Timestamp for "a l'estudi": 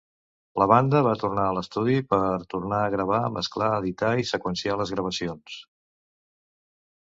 1.49-1.97